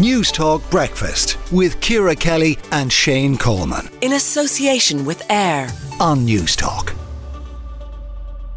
Newstalk 0.00 0.62
Breakfast 0.70 1.36
with 1.52 1.78
Ciara 1.82 2.16
Kelly 2.16 2.56
and 2.72 2.90
Shane 2.90 3.36
Coleman. 3.36 3.86
In 4.00 4.14
association 4.14 5.04
with 5.04 5.22
AIR 5.30 5.68
on 6.00 6.26
Newstalk. 6.26 6.96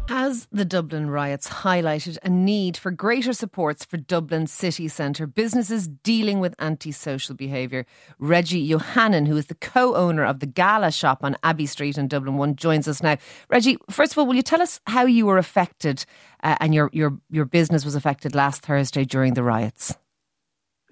Has 0.08 0.48
the 0.50 0.64
Dublin 0.64 1.10
riots 1.10 1.46
highlighted 1.46 2.16
a 2.22 2.30
need 2.30 2.78
for 2.78 2.90
greater 2.90 3.34
supports 3.34 3.84
for 3.84 3.98
Dublin 3.98 4.46
city 4.46 4.88
centre 4.88 5.26
businesses 5.26 5.86
dealing 5.86 6.40
with 6.40 6.54
antisocial 6.60 7.34
behaviour? 7.34 7.84
Reji 8.18 8.66
Yohannean, 8.66 9.28
who 9.28 9.36
is 9.36 9.48
the 9.48 9.54
co 9.54 9.94
owner 9.96 10.24
of 10.24 10.40
the 10.40 10.46
Gala 10.46 10.90
shop 10.90 11.22
on 11.22 11.36
Abbey 11.42 11.66
Street 11.66 11.98
in 11.98 12.08
Dublin 12.08 12.38
1, 12.38 12.56
joins 12.56 12.88
us 12.88 13.02
now. 13.02 13.18
Reji, 13.52 13.76
first 13.90 14.12
of 14.12 14.18
all, 14.18 14.24
will 14.24 14.34
you 14.34 14.40
tell 14.40 14.62
us 14.62 14.80
how 14.86 15.04
you 15.04 15.26
were 15.26 15.36
affected 15.36 16.06
uh, 16.42 16.56
and 16.60 16.74
your, 16.74 16.88
your, 16.94 17.18
your 17.30 17.44
business 17.44 17.84
was 17.84 17.94
affected 17.94 18.34
last 18.34 18.62
Thursday 18.62 19.04
during 19.04 19.34
the 19.34 19.42
riots? 19.42 19.94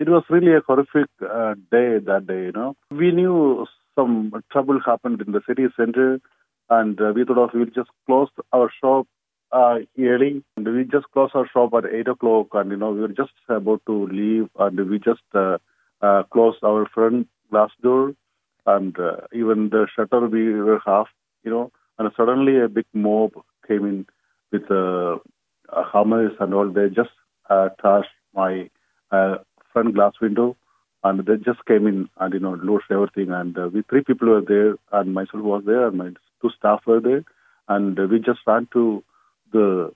It 0.02 0.08
was 0.08 0.24
really 0.28 0.52
a 0.52 0.60
horrific 0.66 1.10
uh, 1.22 1.54
day 1.70 1.88
that 2.08 2.26
day, 2.26 2.42
you 2.46 2.52
know. 2.52 2.74
We 2.90 3.12
knew 3.12 3.66
some 3.94 4.42
trouble 4.50 4.80
happened 4.84 5.22
in 5.24 5.32
the 5.32 5.42
city 5.48 5.66
centre 5.76 6.20
and 6.68 7.00
uh, 7.00 7.12
we 7.14 7.24
thought 7.24 7.38
of 7.38 7.50
we'll 7.54 7.66
just 7.66 7.90
close 8.06 8.28
our 8.52 8.70
shop 8.80 9.06
uh, 9.52 9.76
early. 9.98 10.42
And 10.56 10.66
we 10.66 10.84
just 10.84 11.06
closed 11.12 11.34
our 11.34 11.48
shop 11.52 11.72
at 11.74 11.92
eight 11.92 12.08
o'clock, 12.08 12.48
and 12.54 12.70
you 12.70 12.76
know 12.76 12.90
we 12.90 13.00
were 13.00 13.16
just 13.22 13.32
about 13.48 13.82
to 13.86 14.06
leave, 14.06 14.48
and 14.58 14.90
we 14.90 14.98
just 14.98 15.28
uh, 15.34 15.58
uh, 16.00 16.22
closed 16.32 16.64
our 16.64 16.86
front 16.94 17.28
glass 17.50 17.70
door, 17.82 18.14
and 18.66 18.98
uh, 18.98 19.18
even 19.32 19.68
the 19.70 19.86
shutter 19.94 20.26
we 20.26 20.52
were 20.54 20.80
half, 20.84 21.08
you 21.44 21.50
know, 21.50 21.70
and 21.98 22.10
suddenly 22.16 22.58
a 22.58 22.68
big 22.68 22.86
mob 22.94 23.32
came 23.68 23.84
in 23.86 24.06
with 24.50 24.70
uh, 24.70 25.18
hammers 25.92 26.32
and 26.40 26.54
all. 26.54 26.70
They 26.70 26.88
just 26.88 27.16
uh, 27.50 27.68
trashed 27.82 28.16
my 28.34 28.70
uh, 29.10 29.36
front 29.72 29.94
glass 29.94 30.14
window, 30.20 30.56
and 31.04 31.24
they 31.26 31.36
just 31.36 31.64
came 31.66 31.86
in 31.86 32.08
and 32.18 32.34
you 32.34 32.40
know 32.40 32.58
lost 32.62 32.84
everything. 32.90 33.32
And 33.32 33.56
uh, 33.58 33.68
we 33.72 33.82
three 33.82 34.04
people 34.04 34.28
were 34.28 34.40
there, 34.40 34.76
and 34.92 35.14
myself 35.14 35.42
was 35.42 35.62
there, 35.64 35.86
and 35.86 35.98
my 35.98 36.10
two 36.40 36.50
staff 36.56 36.82
were 36.86 37.00
there, 37.00 37.24
and 37.68 37.98
we 38.10 38.18
just 38.18 38.40
ran 38.46 38.68
to 38.72 39.02
the 39.52 39.92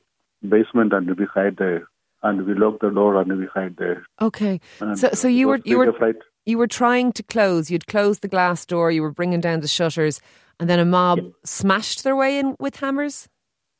basement 0.46 0.92
and 0.92 1.18
we 1.18 1.24
hide 1.24 1.56
there, 1.56 1.88
and 2.22 2.46
we 2.46 2.54
locked 2.54 2.80
the 2.80 2.90
door 2.90 3.20
and 3.20 3.36
we 3.38 3.46
hide 3.46 3.76
there. 3.76 4.06
Okay, 4.20 4.60
and 4.80 4.98
so 4.98 5.10
so 5.12 5.28
you 5.28 5.48
were 5.48 5.60
you 5.64 5.78
were 5.78 6.14
you 6.44 6.58
were 6.58 6.68
trying 6.68 7.12
to 7.12 7.22
close. 7.22 7.70
You'd 7.70 7.86
closed 7.86 8.22
the 8.22 8.28
glass 8.28 8.64
door. 8.64 8.90
You 8.90 9.02
were 9.02 9.10
bringing 9.10 9.40
down 9.40 9.60
the 9.60 9.68
shutters, 9.68 10.20
and 10.60 10.70
then 10.70 10.78
a 10.78 10.84
mob 10.84 11.20
smashed 11.44 12.04
their 12.04 12.16
way 12.16 12.38
in 12.38 12.56
with 12.58 12.76
hammers. 12.76 13.28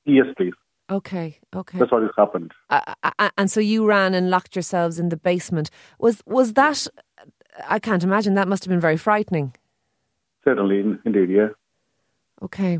Yes, 0.04 0.26
please. 0.36 0.54
Okay, 0.88 1.40
okay. 1.54 1.78
That's 1.78 1.90
what 1.90 2.02
has 2.02 2.12
happened. 2.16 2.52
Uh, 2.70 2.94
uh, 3.02 3.30
and 3.36 3.50
so 3.50 3.58
you 3.58 3.84
ran 3.84 4.14
and 4.14 4.30
locked 4.30 4.54
yourselves 4.54 5.00
in 5.00 5.08
the 5.08 5.16
basement. 5.16 5.70
Was 5.98 6.22
was 6.26 6.52
that? 6.52 6.86
I 7.68 7.78
can't 7.78 8.04
imagine 8.04 8.34
that 8.34 8.46
must 8.46 8.64
have 8.64 8.70
been 8.70 8.80
very 8.80 8.96
frightening. 8.96 9.54
Certainly, 10.44 10.98
indeed, 11.04 11.30
yeah. 11.30 11.48
Okay. 12.42 12.78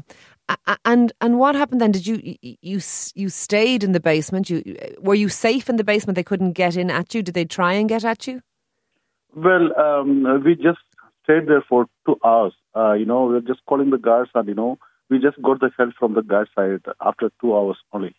And 0.85 1.13
and 1.21 1.41
what 1.41 1.57
happened 1.57 1.81
then? 1.81 1.91
Did 1.91 2.07
you 2.07 2.37
you 2.43 2.81
you 3.15 3.29
stayed 3.29 3.83
in 3.83 3.91
the 3.91 3.99
basement? 3.99 4.49
You 4.49 4.63
were 5.01 5.17
you 5.17 5.29
safe 5.29 5.69
in 5.69 5.75
the 5.75 5.83
basement? 5.83 6.15
They 6.15 6.23
couldn't 6.23 6.53
get 6.53 6.77
in 6.77 6.91
at 6.91 7.13
you. 7.15 7.23
Did 7.23 7.35
they 7.35 7.45
try 7.45 7.73
and 7.73 7.89
get 7.89 8.05
at 8.05 8.29
you? 8.29 8.43
Well, 9.35 9.77
um, 9.79 10.43
we 10.45 10.55
just 10.55 10.79
stayed 11.25 11.49
there 11.49 11.65
for 11.69 11.87
two 12.07 12.17
hours. 12.25 12.53
Uh, 12.77 12.93
you 12.93 13.05
know, 13.05 13.25
we 13.25 13.35
were 13.35 13.41
just 13.41 13.65
calling 13.67 13.91
the 13.91 13.99
guards, 13.99 14.31
and 14.35 14.47
you 14.47 14.55
know, 14.55 14.79
we 15.11 15.19
just 15.19 15.41
got 15.43 15.61
the 15.61 15.71
help 15.77 15.95
from 15.99 16.15
the 16.15 16.23
guard 16.23 16.49
side 16.55 16.83
after 17.01 17.31
two 17.41 17.57
hours 17.57 17.77
only. 17.93 18.15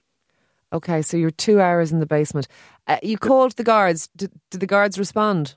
Okay, 0.73 1.01
so 1.01 1.15
you're 1.15 1.31
two 1.31 1.61
hours 1.61 1.91
in 1.91 1.99
the 1.99 2.05
basement. 2.05 2.47
Uh, 2.87 2.97
you 3.01 3.17
called 3.17 3.53
the 3.53 3.63
guards. 3.63 4.09
Did, 4.15 4.31
did 4.51 4.59
the 4.59 4.67
guards 4.67 4.99
respond? 4.99 5.55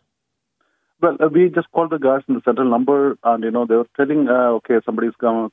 Well, 1.01 1.17
uh, 1.19 1.29
we 1.29 1.49
just 1.49 1.71
called 1.73 1.91
the 1.91 1.99
guards 1.99 2.27
in 2.29 2.35
the 2.35 2.43
central 2.45 2.71
number, 2.71 3.17
and 3.25 3.43
you 3.43 3.51
know 3.51 3.67
they 3.67 3.75
were 3.75 3.89
telling, 3.97 4.29
uh, 4.29 4.51
okay, 4.59 4.81
somebody's 4.85 5.15
coming, 5.19 5.51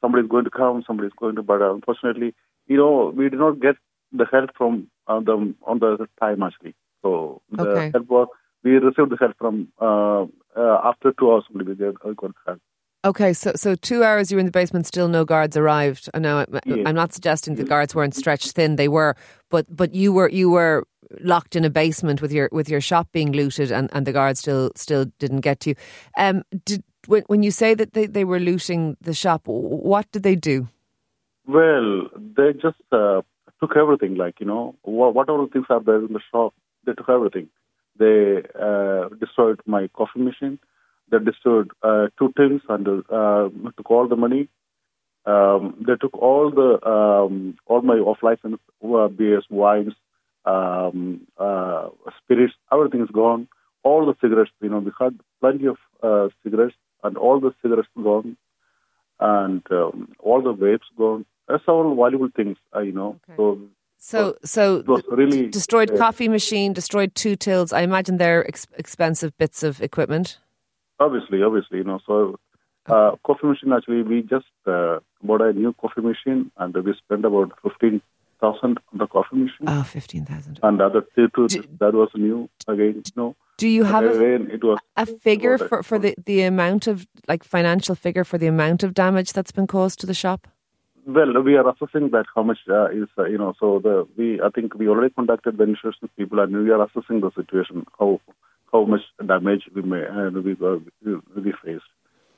somebody's 0.00 0.28
going 0.28 0.44
to 0.44 0.50
come, 0.50 0.84
somebody's 0.86 1.12
going 1.18 1.36
to. 1.36 1.42
But 1.42 1.62
uh, 1.62 1.74
unfortunately, 1.74 2.34
you 2.66 2.76
know, 2.76 3.12
we 3.16 3.28
did 3.30 3.38
not 3.38 3.60
get 3.60 3.76
the 4.12 4.26
help 4.30 4.50
from 4.56 4.88
uh, 5.06 5.20
them 5.20 5.56
on 5.66 5.78
the 5.78 6.06
time 6.20 6.42
actually. 6.42 6.74
So 7.00 7.40
the 7.50 7.62
okay. 7.62 7.90
help 7.92 8.08
was 8.08 8.28
we 8.62 8.72
received 8.72 9.10
the 9.10 9.16
help 9.18 9.36
from 9.38 9.68
uh, 9.80 10.24
uh, 10.56 10.80
after 10.84 11.12
two 11.18 11.32
hours. 11.32 11.44
Only. 11.50 11.64
We 11.64 11.74
got 11.74 12.32
help. 12.46 12.60
Okay, 13.04 13.32
so 13.32 13.52
so 13.56 13.74
two 13.74 14.04
hours 14.04 14.30
you 14.30 14.36
were 14.36 14.40
in 14.40 14.46
the 14.46 14.52
basement, 14.52 14.86
still 14.86 15.08
no 15.08 15.24
guards 15.24 15.56
arrived. 15.56 16.08
I 16.14 16.20
know 16.20 16.46
yes. 16.64 16.78
I'm 16.86 16.94
not 16.94 17.12
suggesting 17.12 17.56
the 17.56 17.64
guards 17.64 17.96
weren't 17.96 18.14
stretched 18.14 18.52
thin; 18.52 18.76
they 18.76 18.86
were, 18.86 19.16
but 19.50 19.66
but 19.74 19.92
you 19.92 20.12
were 20.12 20.28
you 20.28 20.50
were 20.50 20.86
locked 21.20 21.56
in 21.56 21.64
a 21.64 21.70
basement 21.70 22.22
with 22.22 22.32
your 22.32 22.48
with 22.52 22.68
your 22.68 22.80
shop 22.80 23.08
being 23.10 23.32
looted, 23.32 23.72
and, 23.72 23.90
and 23.92 24.06
the 24.06 24.12
guards 24.12 24.38
still 24.38 24.70
still 24.76 25.06
didn't 25.18 25.40
get 25.40 25.58
to 25.60 25.70
you. 25.70 25.76
Um, 26.16 26.44
did 26.64 26.84
when 27.08 27.24
when 27.26 27.42
you 27.42 27.50
say 27.50 27.74
that 27.74 27.92
they, 27.92 28.06
they 28.06 28.24
were 28.24 28.38
looting 28.38 28.96
the 29.00 29.14
shop, 29.14 29.42
what 29.46 30.10
did 30.12 30.22
they 30.22 30.36
do? 30.36 30.68
Well, 31.44 32.08
they 32.14 32.52
just 32.52 32.78
uh, 32.92 33.22
took 33.58 33.76
everything. 33.76 34.14
Like 34.14 34.38
you 34.38 34.46
know, 34.46 34.76
whatever 34.82 35.48
things 35.48 35.66
are 35.70 35.82
there 35.82 36.04
in 36.04 36.12
the 36.12 36.20
shop, 36.30 36.54
they 36.86 36.92
took 36.92 37.08
everything. 37.08 37.48
They 37.98 38.42
uh, 38.54 39.08
destroyed 39.18 39.60
my 39.66 39.88
coffee 39.88 40.20
machine 40.20 40.60
they 41.10 41.18
destroyed 41.18 41.70
uh, 41.82 42.08
two 42.18 42.32
tills 42.36 42.62
and 42.68 42.86
uh, 42.88 43.48
took 43.76 43.90
all 43.90 44.08
the 44.08 44.16
money. 44.16 44.48
Um, 45.24 45.84
they 45.86 45.94
took 46.00 46.14
all 46.14 46.50
the 46.50 46.84
um, 46.88 47.56
all 47.66 47.82
my 47.82 47.94
off 47.94 48.18
license 48.22 48.60
uh, 48.84 49.08
beers, 49.08 49.46
wines, 49.50 49.92
um, 50.44 51.26
uh, 51.38 51.88
spirits. 52.22 52.54
Everything 52.72 53.02
is 53.02 53.10
gone. 53.10 53.48
All 53.84 54.06
the 54.06 54.14
cigarettes, 54.20 54.50
you 54.60 54.68
know, 54.68 54.78
we 54.78 54.90
had 54.98 55.18
plenty 55.40 55.66
of 55.66 55.76
uh, 56.02 56.28
cigarettes, 56.42 56.74
and 57.04 57.16
all 57.16 57.40
the 57.40 57.52
cigarettes 57.62 57.88
gone, 57.96 58.36
and 59.20 59.62
um, 59.70 60.12
all 60.18 60.42
the 60.42 60.54
vapes 60.54 60.90
gone. 60.96 61.24
That's 61.48 61.64
all 61.68 61.94
valuable 61.94 62.28
things, 62.34 62.56
uh, 62.74 62.80
you 62.80 62.92
know. 62.92 63.20
Okay. 63.28 63.36
So 63.36 63.68
so, 64.04 64.36
so 64.44 65.00
really, 65.10 65.46
destroyed 65.46 65.92
uh, 65.92 65.96
coffee 65.96 66.28
machine, 66.28 66.72
destroyed 66.72 67.14
two 67.14 67.36
tills. 67.36 67.72
I 67.72 67.82
imagine 67.82 68.16
they're 68.16 68.46
ex- 68.48 68.66
expensive 68.76 69.36
bits 69.38 69.62
of 69.62 69.80
equipment. 69.80 70.38
Obviously, 71.06 71.42
obviously, 71.48 71.78
you 71.78 71.84
know. 71.90 72.00
So, 72.06 72.38
uh, 72.86 73.12
coffee 73.26 73.48
machine 73.52 73.72
actually, 73.76 74.02
we 74.02 74.22
just 74.22 74.54
uh, 74.66 74.98
bought 75.22 75.42
a 75.42 75.52
new 75.52 75.72
coffee 75.82 76.04
machine 76.10 76.50
and 76.56 76.74
we 76.74 76.94
spent 77.04 77.24
about 77.24 77.52
fifteen 77.62 78.00
thousand 78.40 78.78
on 78.92 78.98
the 79.02 79.06
coffee 79.06 79.36
machine. 79.44 79.66
Oh, 79.66 79.82
fifteen 79.82 80.24
thousand. 80.24 80.60
And 80.62 80.80
the 80.80 80.86
other 80.86 81.02
two, 81.14 81.28
do, 81.48 81.64
that 81.80 81.94
was 81.94 82.10
new 82.14 82.48
again. 82.68 82.96
You 83.06 83.16
know. 83.16 83.36
Do 83.58 83.68
you 83.68 83.84
have 83.84 84.04
again, 84.04 84.48
a, 84.50 84.54
it 84.54 84.64
was 84.64 84.78
a 84.96 85.06
figure 85.06 85.56
for, 85.58 85.82
for 85.82 85.98
the, 85.98 86.14
the 86.30 86.42
amount 86.42 86.86
of 86.86 87.06
like 87.28 87.44
financial 87.44 87.94
figure 87.94 88.24
for 88.24 88.38
the 88.38 88.48
amount 88.48 88.82
of 88.82 88.94
damage 88.94 89.32
that's 89.32 89.52
been 89.52 89.68
caused 89.68 90.00
to 90.00 90.06
the 90.06 90.14
shop? 90.14 90.48
Well, 91.06 91.32
we 91.42 91.56
are 91.56 91.68
assessing 91.68 92.10
that 92.10 92.26
how 92.34 92.42
much 92.42 92.58
uh, 92.68 92.86
is 92.86 93.08
uh, 93.18 93.26
you 93.32 93.38
know. 93.38 93.52
So 93.60 93.80
the 93.86 93.94
we 94.16 94.40
I 94.40 94.50
think 94.50 94.74
we 94.74 94.88
already 94.88 95.12
contacted 95.14 95.58
the 95.58 95.64
insurance 95.64 95.98
people 96.16 96.38
and 96.40 96.50
we 96.64 96.70
are 96.70 96.82
assessing 96.86 97.20
the 97.20 97.30
situation 97.40 97.86
how 97.98 98.20
how 98.72 98.84
much 98.84 99.02
damage 99.26 99.64
we 99.74 99.82
may 99.82 100.04
uh, 100.06 100.30
we, 100.30 100.52
uh, 100.52 101.18
we 101.36 101.52
faced. 101.64 101.84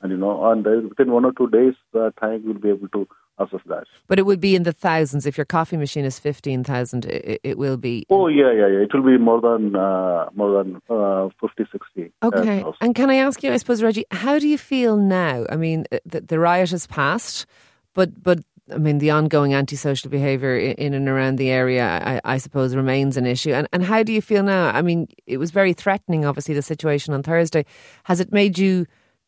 And 0.02 0.12
you 0.12 0.18
know, 0.18 0.50
and 0.50 0.66
uh, 0.66 0.88
within 0.88 1.12
one 1.12 1.24
or 1.24 1.32
two 1.32 1.48
days, 1.48 1.74
uh, 1.94 2.10
time 2.20 2.42
we'll 2.44 2.58
be 2.58 2.68
able 2.68 2.88
to 2.88 3.08
assess 3.38 3.60
that. 3.66 3.84
But 4.06 4.18
it 4.18 4.26
would 4.26 4.40
be 4.40 4.54
in 4.54 4.64
the 4.64 4.72
thousands. 4.72 5.26
If 5.26 5.38
your 5.38 5.44
coffee 5.46 5.76
machine 5.76 6.04
is 6.04 6.18
fifteen 6.18 6.62
thousand, 6.62 7.06
it, 7.06 7.40
it 7.42 7.58
will 7.58 7.76
be. 7.76 8.04
Oh 8.10 8.28
yeah, 8.28 8.52
yeah, 8.52 8.66
yeah. 8.66 8.78
It 8.80 8.92
will 8.92 9.02
be 9.02 9.16
more 9.18 9.40
than 9.40 9.74
uh, 9.74 10.28
more 10.34 10.62
than 10.62 10.82
uh, 10.90 11.28
50, 11.40 11.64
60. 11.72 12.12
Okay. 12.22 12.62
Uh, 12.62 12.72
and 12.80 12.94
can 12.94 13.10
I 13.10 13.16
ask 13.16 13.42
you, 13.42 13.52
I 13.52 13.56
suppose, 13.56 13.80
Reji, 13.80 14.04
how 14.10 14.38
do 14.38 14.46
you 14.46 14.58
feel 14.58 14.96
now? 14.96 15.46
I 15.48 15.56
mean, 15.56 15.86
the, 16.04 16.20
the 16.20 16.38
riot 16.38 16.70
has 16.70 16.86
passed, 16.86 17.46
but 17.94 18.22
but 18.22 18.40
I 18.72 18.78
mean, 18.78 18.98
the 18.98 19.10
ongoing 19.10 19.52
antisocial 19.52 20.10
behaviour 20.10 20.56
in 20.56 20.94
and 20.94 21.06
around 21.06 21.36
the 21.36 21.50
area, 21.50 21.84
I, 21.84 22.20
I, 22.24 22.38
suppose, 22.38 22.74
remains 22.74 23.18
an 23.18 23.26
issue. 23.26 23.52
And, 23.52 23.68
and 23.72 23.84
how 23.84 24.02
do 24.02 24.12
you 24.12 24.22
feel 24.22 24.42
now? 24.42 24.68
I 24.68 24.80
mean, 24.80 25.08
it 25.26 25.36
was 25.36 25.50
very 25.50 25.74
threatening, 25.74 26.24
obviously, 26.24 26.54
the 26.54 26.62
situation 26.62 27.12
on 27.12 27.22
Thursday. 27.22 27.66
Has 28.04 28.20
it 28.20 28.32
made 28.32 28.58
you 28.58 28.86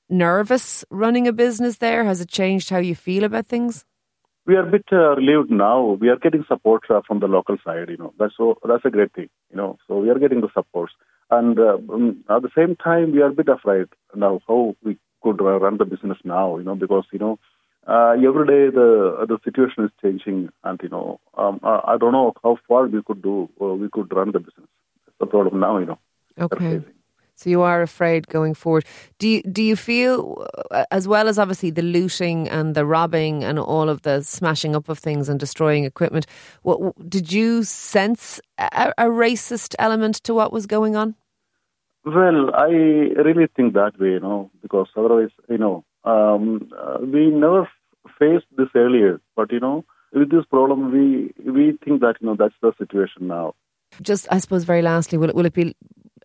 nervous 0.09 0.85
running 0.91 1.29
a 1.29 1.33
business 1.33 1.79
there? 1.79 2.05
Has 2.05 2.23
it 2.23 2.29
changed 2.29 2.71
how 2.71 2.79
you 2.79 2.95
feel 2.95 3.25
about 3.25 3.47
things? 3.47 3.85
We 4.47 4.55
are 4.55 4.67
a 4.67 4.71
bit 4.71 4.87
uh, 4.93 5.17
relieved 5.17 5.51
now. 5.51 5.99
We 6.01 6.09
are 6.09 6.17
getting 6.17 6.45
support 6.49 6.85
uh, 6.89 7.03
from 7.07 7.19
the 7.19 7.27
local 7.27 7.57
side. 7.65 7.91
You 7.91 7.97
know, 7.97 8.15
that's 8.19 8.35
so 8.37 8.59
that's 8.67 8.85
a 8.85 8.91
great 8.91 9.13
thing. 9.13 9.29
You 9.51 9.57
know, 9.57 9.77
so 9.89 9.99
we 9.99 10.09
are 10.09 10.19
getting 10.21 10.41
the 10.41 10.49
support, 10.55 10.91
and 11.33 11.59
uh, 11.59 11.79
um, 11.93 12.25
at 12.31 12.43
the 12.43 12.51
same 12.57 12.77
time, 12.77 13.11
we 13.11 13.23
are 13.23 13.31
a 13.31 13.35
bit 13.35 13.49
afraid 13.49 13.87
now 14.15 14.39
how 14.47 14.77
we 14.85 14.99
could 15.21 15.41
run 15.41 15.79
the 15.79 15.85
business 15.85 16.19
now. 16.23 16.59
You 16.59 16.65
know, 16.65 16.77
because 16.77 17.07
you 17.13 17.19
know 17.19 17.41
uh, 17.87 18.13
every 18.13 18.47
day 18.47 18.75
the 18.75 19.27
the 19.29 19.39
situation 19.45 19.85
is 19.85 19.91
changing, 20.03 20.51
and 20.65 20.81
you 20.83 20.89
know, 20.89 21.21
um, 21.37 21.61
I, 21.63 21.81
I, 21.93 21.97
don't 21.99 22.13
know 22.13 22.33
how 22.43 22.59
far 22.67 22.87
we 22.87 23.03
could 23.03 23.23
do, 23.23 23.49
uh, 23.61 23.67
we 23.67 23.89
could 23.89 24.13
run 24.13 24.33
the 24.33 24.41
business. 24.41 24.69
That's 25.07 25.19
the 25.21 25.27
problem 25.27 25.61
now, 25.61 25.79
you 25.79 25.87
know. 25.87 25.99
Okay. 26.39 26.83
So 27.37 27.51
you 27.51 27.61
are 27.61 27.83
afraid 27.83 28.29
going 28.29 28.55
forward. 28.55 28.87
Do 29.19 29.29
you, 29.29 29.43
do 29.43 29.63
you 29.63 29.77
feel, 29.77 30.47
uh, 30.71 30.87
as 30.91 31.07
well 31.07 31.29
as 31.29 31.39
obviously 31.39 31.71
the 31.71 31.83
looting 31.83 32.49
and 32.49 32.75
the 32.75 32.87
robbing 32.87 33.45
and 33.45 33.59
all 33.59 33.91
of 33.91 34.03
the 34.03 34.23
smashing 34.23 34.75
up 34.75 34.89
of 34.89 34.99
things 34.99 35.29
and 35.29 35.39
destroying 35.39 35.85
equipment, 35.85 36.27
what, 36.63 36.81
did 37.11 37.31
you 37.31 37.63
sense 37.63 38.41
a, 38.57 38.95
a 38.97 39.05
racist 39.05 39.75
element 39.79 40.17
to 40.25 40.33
what 40.33 40.51
was 40.51 40.67
going 40.67 40.97
on? 40.97 41.15
Well, 42.07 42.55
I 42.55 42.69
really 42.69 43.49
think 43.55 43.75
that 43.75 44.01
way, 44.01 44.13
you 44.13 44.21
know, 44.21 44.51
because 44.63 44.89
otherwise, 44.97 45.31
you 45.51 45.59
know, 45.59 45.85
um, 46.05 46.71
uh, 46.79 46.99
we 47.01 47.27
never 47.31 47.69
faced 48.19 48.47
this 48.57 48.69
earlier. 48.75 49.21
But 49.35 49.53
you 49.53 49.61
know, 49.61 49.85
with 50.13 50.31
this 50.31 50.45
problem, 50.47 50.93
we 50.93 51.33
we 51.51 51.79
think 51.85 52.01
that 52.01 52.17
you 52.21 52.27
know 52.27 52.37
that's 52.37 52.55
the 52.63 52.73
situation 52.79 53.29
now. 53.29 53.55
Just, 54.03 54.27
I 54.31 54.39
suppose, 54.39 54.65
very 54.65 54.83
lastly, 54.83 55.17
will 55.17 55.31
it, 55.31 55.37
will 55.37 55.47
it 55.47 55.55
be? 55.55 55.75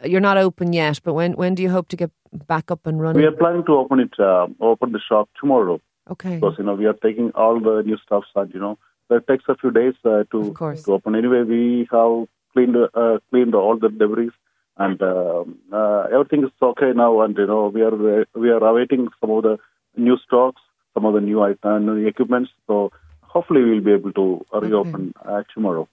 You're 0.03 0.19
not 0.19 0.37
open 0.37 0.73
yet, 0.73 0.99
but 1.03 1.13
when 1.13 1.33
when 1.33 1.55
do 1.55 1.63
you 1.63 1.69
hope 1.69 1.87
to 1.89 1.95
get 1.95 2.11
back 2.47 2.71
up 2.71 2.87
and 2.87 2.99
running? 2.99 3.21
We 3.21 3.27
are 3.27 3.31
planning 3.31 3.65
to 3.65 3.73
open 3.73 3.99
it, 3.99 4.13
uh, 4.19 4.47
open 4.59 4.91
the 4.93 4.99
shop 4.99 5.29
tomorrow. 5.39 5.79
Okay. 6.09 6.35
Because 6.35 6.55
you 6.57 6.63
know 6.63 6.73
we 6.73 6.85
are 6.85 6.93
taking 6.93 7.31
all 7.31 7.59
the 7.59 7.83
new 7.85 7.97
stuff, 7.97 8.23
and 8.35 8.53
you 8.53 8.59
know 8.59 8.77
that 9.09 9.27
takes 9.27 9.45
a 9.47 9.55
few 9.55 9.71
days 9.71 9.93
uh, 10.05 10.23
to 10.31 10.53
to 10.53 10.93
open. 10.93 11.15
Anyway, 11.15 11.43
we 11.43 11.87
have 11.91 12.27
cleaned 12.53 12.75
uh, 12.75 13.19
cleaned 13.29 13.55
all 13.55 13.77
the 13.77 13.89
debris, 13.89 14.31
and 14.77 15.01
um 15.01 15.59
uh, 15.71 16.07
everything 16.11 16.43
is 16.43 16.51
okay 16.61 16.91
now. 16.95 17.21
And 17.21 17.37
you 17.37 17.47
know 17.47 17.67
we 17.67 17.81
are 17.81 18.25
we 18.33 18.49
are 18.49 18.63
awaiting 18.63 19.07
some 19.19 19.31
of 19.31 19.43
the 19.43 19.57
new 19.95 20.17
stocks, 20.25 20.61
some 20.93 21.05
of 21.05 21.13
the 21.13 21.21
new 21.21 21.41
item, 21.41 21.85
new 21.85 22.07
equipments. 22.07 22.51
So 22.67 22.91
hopefully 23.21 23.63
we'll 23.63 23.81
be 23.81 23.93
able 23.93 24.13
to 24.13 24.45
reopen 24.53 25.13
uh, 25.23 25.43
tomorrow. 25.53 25.87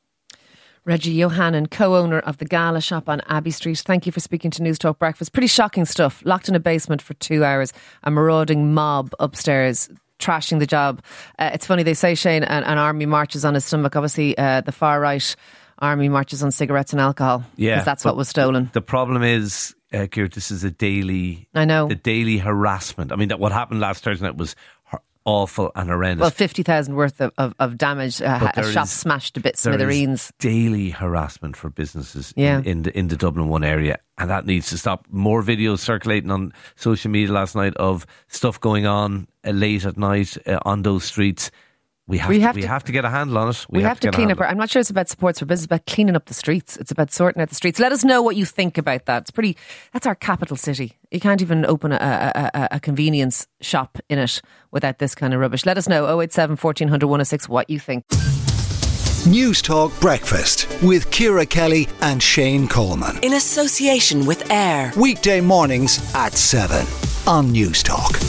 Reji 0.87 1.15
Yohannean, 1.15 1.71
co-owner 1.71 2.21
of 2.21 2.39
the 2.39 2.47
Gala 2.47 2.81
shop 2.81 3.09
on 3.09 3.21
Abbey 3.27 3.51
Street. 3.51 3.79
Thank 3.79 4.07
you 4.07 4.13
for 4.13 4.21
speaking 4.21 4.51
to 4.53 4.63
Newstalk 4.63 4.99
Breakfast. 4.99 5.33
Pretty 5.33 5.47
shocking 5.47 5.85
stuff. 5.85 6.23
Locked 6.25 6.49
in 6.49 6.55
a 6.55 6.61
basement 6.61 7.03
for 7.03 7.13
two 7.15 7.45
hours, 7.45 7.75
a 8.05 8.11
marauding 8.11 8.73
mob 8.73 9.13
upstairs. 9.21 9.91
Trashing 10.19 10.59
the 10.59 10.67
job. 10.67 11.01
Uh, 11.39 11.51
it's 11.53 11.65
funny 11.65 11.85
they 11.85 11.95
say 11.95 12.17
Shane 12.17 12.43
an, 12.43 12.65
an 12.65 12.77
army 12.77 13.07
marches 13.07 13.45
on 13.45 13.55
his 13.55 13.65
stomach. 13.65 13.95
Obviously, 13.95 14.37
uh, 14.37 14.63
the 14.63 14.73
far 14.73 15.01
right 15.01 15.37
army 15.79 16.09
marches 16.09 16.43
on 16.43 16.51
cigarettes 16.51 16.93
and 16.93 17.01
alcohol. 17.01 17.45
Yeah, 17.55 17.75
because 17.75 17.85
that's 17.85 18.05
what 18.05 18.17
was 18.17 18.29
stolen. 18.29 18.69
The 18.73 18.81
problem 18.81 19.23
is, 19.23 19.77
uh, 19.93 20.07
Kier, 20.07 20.33
this 20.33 20.51
is 20.51 20.65
a 20.65 20.71
daily. 20.71 21.49
I 21.55 21.65
know. 21.65 21.89
The 21.89 21.95
daily 21.95 22.39
harassment. 22.39 23.13
I 23.13 23.17
mean, 23.17 23.29
that 23.29 23.41
what 23.41 23.53
happened 23.53 23.81
last 23.81 24.05
Thursday 24.05 24.27
night 24.27 24.37
was 24.37 24.55
awful 25.25 25.71
and 25.75 25.91
horrendous. 25.91 26.23
Well, 26.23 26.31
fifty 26.31 26.63
thousand 26.63 26.95
worth 26.95 27.21
of, 27.21 27.33
of, 27.37 27.55
of 27.59 27.77
damage. 27.77 28.23
Uh, 28.23 28.51
a 28.57 28.73
shop 28.73 28.85
is- 28.85 28.91
smashed 28.91 29.35
to 29.35 29.41
bits, 29.41 29.61
smithereens. 29.61 30.33
daily 30.39 30.91
harassment 30.91 31.57
for 31.57 31.69
businesses 31.69 32.33
Yeah. 32.37 32.59
in, 32.61 32.65
in 32.67 32.83
the 32.83 32.99
in 32.99 33.09
the 33.09 33.17
Dublin 33.17 33.49
one 33.49 33.65
area, 33.65 33.99
and 34.17 34.31
that 34.31 34.47
needs 34.47 34.71
to 34.71 34.79
stop. 34.79 35.07
More 35.11 35.43
videos 35.43 35.81
circulating 35.81 36.31
on 36.31 36.53
social 36.77 37.11
media 37.11 37.33
last 37.33 37.55
night 37.55 37.77
of 37.77 38.07
stuff 38.29 38.59
going 38.61 38.87
on 38.87 39.29
uh, 39.45 39.51
late 39.51 39.85
at 39.85 39.97
night 39.99 40.37
uh, 40.47 40.59
on 40.65 40.83
those 40.83 41.05
streets. 41.05 41.51
We 42.09 42.17
have, 42.17 42.31
We 42.31 42.39
to, 42.39 42.43
have 42.43 42.57
we 42.57 42.63
have 42.63 42.85
to 42.85 42.93
get 42.93 43.05
a 43.05 43.11
handle 43.11 43.37
on 43.37 43.51
it. 43.51 43.67
We, 43.69 43.83
have, 43.83 44.01
to 44.01 44.07
get 44.07 44.15
a 44.15 44.17
clean 44.17 44.33
up. 44.33 44.41
Our, 44.41 44.47
I'm 44.47 44.57
not 44.57 44.71
sure 44.71 44.81
it's 44.81 44.89
about 44.89 45.11
supports 45.11 45.41
for 45.41 45.45
business, 45.45 45.65
it's 45.65 45.67
about 45.67 45.85
cleaning 45.85 46.17
up 46.17 46.25
the 46.25 46.33
streets. 46.33 46.79
It's 46.79 46.91
about 46.91 47.13
sorting 47.13 47.43
out 47.43 47.51
the 47.51 47.55
streets. 47.55 47.79
Let 47.79 47.93
us 47.93 48.03
know 48.03 48.23
what 48.23 48.35
you 48.35 48.47
think 48.47 48.79
about 48.79 49.05
that. 49.05 49.23
It's 49.23 49.31
pretty. 49.31 49.59
That's 49.93 50.07
our 50.07 50.15
capital 50.15 50.57
city. 50.57 50.97
You 51.11 51.21
can't 51.21 51.43
even 51.43 51.67
open 51.67 51.93
a, 51.93 51.97
a, 51.97 52.51
a, 52.55 52.69
a 52.73 52.81
convenience 52.81 53.47
shop 53.61 53.99
in 54.09 54.19
it 54.19 54.41
without 54.71 54.99
this 55.01 55.15
kind 55.15 55.35
of 55.35 55.41
rubbish. 55.41 55.67
Let 55.67 55.77
us 55.77 55.87
know 55.87 56.21
087 56.21 56.57
1400 56.57 57.07
106 57.07 57.47
what 57.47 57.69
you 57.69 57.79
think. 57.79 58.07
Newstalk 59.29 60.01
Breakfast 60.01 60.67
with 60.83 61.11
Ciara 61.11 61.45
Kelly 61.45 61.89
and 62.01 62.23
Shane 62.23 62.69
Coleman. 62.69 63.19
In 63.23 63.35
association 63.35 64.25
with 64.25 64.51
AIR. 64.51 64.93
Weekday 64.97 65.43
mornings 65.43 65.99
at 66.15 66.33
7 66.33 66.87
on 67.27 67.53
Newstalk. 67.53 68.28